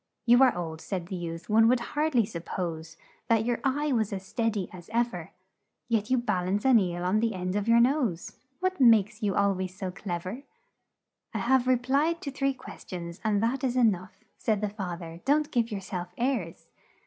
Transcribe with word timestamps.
"'You 0.25 0.41
are 0.41 0.57
old,' 0.57 0.81
said 0.81 1.05
the 1.09 1.15
youth; 1.15 1.47
'one 1.47 1.67
would 1.67 1.79
hard 1.93 2.15
ly 2.15 2.23
sup 2.23 2.43
pose 2.45 2.97
That 3.27 3.45
your 3.45 3.59
eye 3.63 3.91
was 3.91 4.11
as 4.11 4.25
stead 4.25 4.55
y 4.55 4.67
as 4.73 4.89
ev 4.91 5.13
er; 5.13 5.29
Yet 5.89 6.09
you 6.09 6.17
bal 6.17 6.47
ance 6.47 6.65
an 6.65 6.79
eel 6.79 7.03
on 7.03 7.19
the 7.19 7.35
end 7.35 7.55
of 7.55 7.67
your 7.67 7.79
nose 7.79 8.39
What 8.61 8.81
makes 8.81 9.21
you 9.21 9.35
al 9.35 9.53
ways 9.53 9.75
so 9.77 9.91
clev 9.91 10.25
er?' 10.25 10.41
"'I 11.35 11.37
have 11.37 11.67
re 11.67 11.75
plied 11.75 12.19
to 12.21 12.31
three 12.31 12.55
ques 12.55 12.83
tions, 12.89 13.21
and 13.23 13.43
that 13.43 13.63
is 13.63 13.77
e 13.77 13.83
nough,' 13.83 14.23
Said 14.39 14.61
the 14.61 14.69
fath 14.69 15.03
er; 15.03 15.19
'don't 15.23 15.51
give 15.51 15.69
your 15.69 15.81
self 15.81 16.07
airs! 16.17 16.65